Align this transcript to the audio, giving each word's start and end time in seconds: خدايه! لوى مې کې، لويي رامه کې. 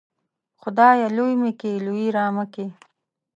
خدايه! 0.61 1.07
لوى 1.17 1.33
مې 1.41 1.51
کې، 1.59 1.71
لويي 1.85 2.07
رامه 2.17 2.45
کې. 2.53 2.65